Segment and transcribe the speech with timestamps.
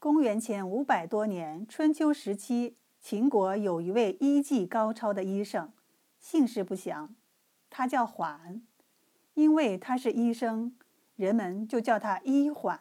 [0.00, 5.70] 公元前五百多年，春秋时期，秦国有一位医技高超的医生，
[6.18, 7.14] 姓氏不详，
[7.68, 8.62] 他叫缓。
[9.34, 10.74] 因为他是医生，
[11.16, 12.80] 人们就叫他医缓。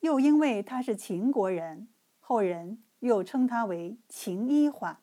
[0.00, 1.88] 又因为他是秦国人，
[2.20, 4.98] 后人又称他为秦医缓。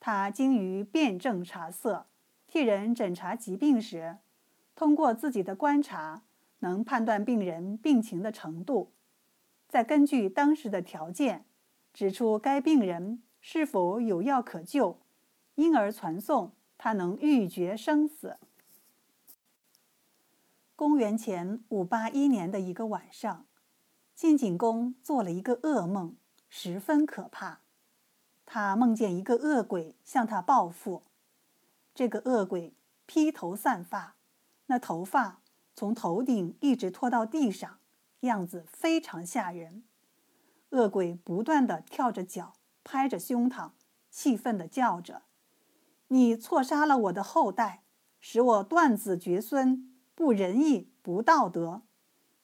[0.00, 2.04] 他精于辨证察色，
[2.46, 4.18] 替人诊查疾病时，
[4.76, 6.24] 通过自己的观察，
[6.58, 8.90] 能判断病人病情的程度。
[9.74, 11.44] 再根据当时的条件，
[11.92, 15.00] 指出该病人是否有药可救，
[15.56, 18.36] 因而传送他能预决生死。
[20.76, 23.46] 公元前五八一年的一个晚上，
[24.14, 26.14] 晋景公做了一个噩梦，
[26.48, 27.58] 十分可怕。
[28.46, 31.02] 他梦见一个恶鬼向他报复，
[31.92, 32.72] 这个恶鬼
[33.06, 34.14] 披头散发，
[34.66, 35.40] 那头发
[35.74, 37.80] 从头顶一直拖到地上。
[38.24, 39.84] 样子非常吓人，
[40.70, 43.70] 恶鬼不断的跳着脚，拍着胸膛，
[44.10, 45.22] 气愤的叫着
[46.08, 47.84] ：“你错杀了我的后代，
[48.20, 51.82] 使我断子绝孙，不仁义，不道德。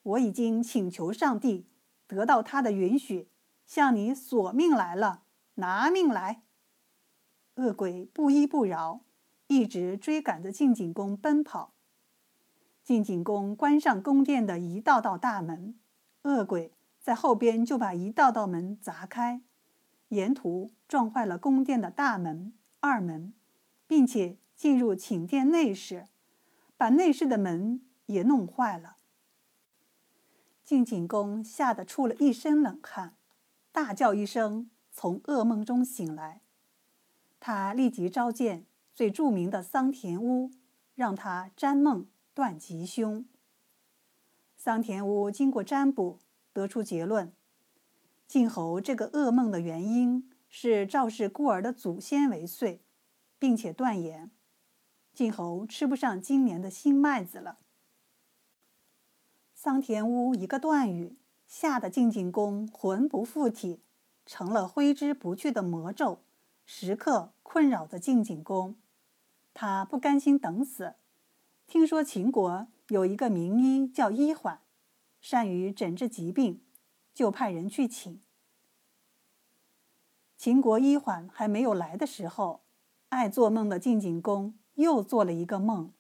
[0.03, 1.67] 我已经请求上帝，
[2.07, 3.29] 得到他的允许，
[3.67, 5.25] 向你索命来了，
[5.55, 6.43] 拿命来！”
[7.57, 9.01] 恶鬼不依不饶，
[9.49, 11.75] 一直追赶着晋景公奔跑。
[12.83, 15.79] 晋景公关上宫殿的一道道大门，
[16.23, 19.43] 恶鬼在后边就把一道道门砸开，
[20.09, 23.33] 沿途撞坏了宫殿的大门、二门，
[23.87, 26.07] 并且进入寝殿内室，
[26.77, 28.97] 把内室的门也弄坏了。
[30.65, 33.15] 晋景公吓得出了一身冷汗，
[33.73, 36.41] 大叫一声，从噩梦中醒来。
[37.39, 40.51] 他立即召见最著名的桑田乌，
[40.95, 42.07] 让他占梦。
[42.41, 43.27] 断吉凶。
[44.57, 46.21] 桑田屋经过占卜，
[46.55, 47.35] 得出结论：
[48.27, 52.79] 晋侯这个噩梦的原因是赵氏孤儿的祖先为祟，
[53.39, 54.31] 并且断言
[55.13, 57.59] 晋侯吃不上今年的新麦子了。
[59.53, 63.83] 桑田屋一个断语，吓得晋景公魂不附体，
[64.25, 66.23] 成了挥之不去的魔咒，
[66.65, 68.77] 时刻困扰着晋景公。
[69.53, 70.95] 他不甘心等死。
[71.71, 74.61] 听说秦国有一个名医叫医缓，
[75.21, 76.65] 善于诊治疾病，
[77.15, 78.21] 就派人去请。
[80.37, 82.65] 秦国医缓还没有来的时候，
[83.11, 85.93] 爱做梦的晋景公又做了一个梦。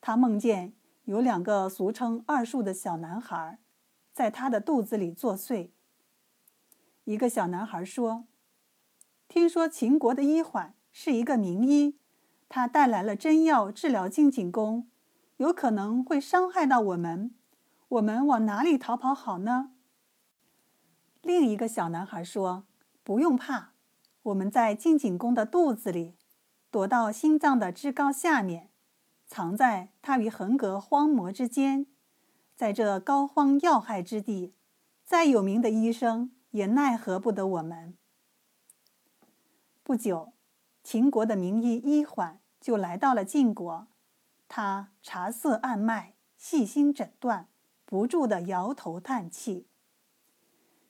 [0.00, 0.72] 他梦见
[1.04, 3.60] 有两个俗称二树的小男孩，
[4.12, 5.70] 在他的肚子里作祟。
[7.04, 8.24] 一个小男孩说
[9.28, 11.96] ：“听说秦国的医缓是一个名医。”
[12.48, 14.88] 他带来了真药治疗晋景公，
[15.38, 17.34] 有可能会伤害到我们，
[17.88, 19.72] 我们往哪里逃跑好呢？
[21.22, 22.66] 另一个小男孩说
[23.02, 23.72] ：“不用怕，
[24.24, 26.16] 我们在晋景公的肚子里，
[26.70, 28.68] 躲到心脏的枝高下面，
[29.26, 31.86] 藏在他与横膈荒漠之间，
[32.54, 34.52] 在这膏肓要害之地，
[35.02, 37.96] 再有名的医生也奈何不得我们。”
[39.82, 40.33] 不久，
[40.84, 42.38] 秦国的名医医缓。
[42.60, 43.88] 就来到了晋国，
[44.48, 47.50] 他察色按脉，细心诊断，
[47.84, 49.66] 不住的摇头叹气。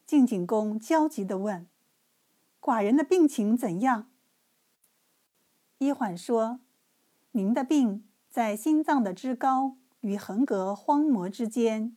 [0.06, 1.66] 晋景公焦急地问
[2.62, 4.08] ：“寡人的病情怎样？”
[5.78, 6.60] 医缓说
[7.32, 11.96] ：“您的病在心脏的枝高与横膈荒膜之间，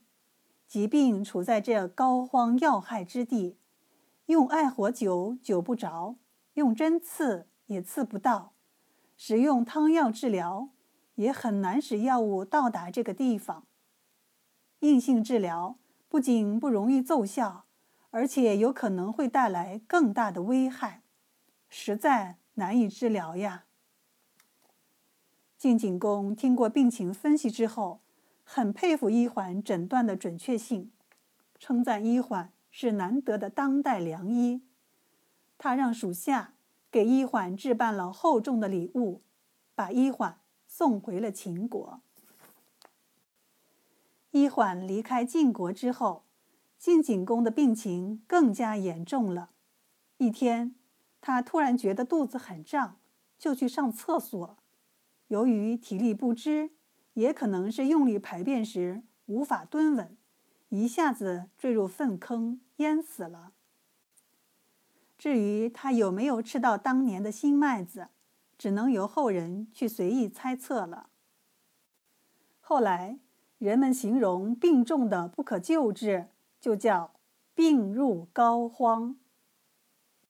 [0.66, 3.58] 疾病处在这膏肓要害之地，
[4.26, 6.16] 用艾火灸灸不着，
[6.54, 8.52] 用针刺也刺不到。”
[9.16, 10.68] 使用汤药治疗，
[11.16, 13.64] 也很难使药物到达这个地方。
[14.80, 15.76] 硬性治疗
[16.08, 17.64] 不仅不容易奏效，
[18.10, 21.02] 而且有可能会带来更大的危害，
[21.68, 23.64] 实在难以治疗呀。
[25.56, 28.00] 晋景公听过病情分析之后，
[28.44, 30.92] 很佩服医缓诊断的准确性，
[31.58, 34.62] 称赞医缓是难得的当代良医。
[35.58, 36.52] 他让属下。
[36.90, 39.22] 给医缓置办了厚重的礼物，
[39.74, 42.00] 把医缓送回了秦国。
[44.30, 46.24] 医缓离开晋国之后，
[46.78, 49.50] 晋景公的病情更加严重了。
[50.18, 50.74] 一天，
[51.20, 52.98] 他突然觉得肚子很胀，
[53.38, 54.56] 就去上厕所。
[55.28, 56.70] 由于体力不支，
[57.14, 60.16] 也可能是用力排便时无法蹲稳，
[60.70, 63.52] 一下子坠入粪坑，淹死了。
[65.18, 68.08] 至于他有没有吃到当年的新麦子，
[68.56, 71.10] 只能由后人去随意猜测了。
[72.60, 73.18] 后来
[73.58, 76.28] 人们形容病重的不可救治，
[76.60, 77.14] 就叫
[77.54, 79.16] 病入膏肓。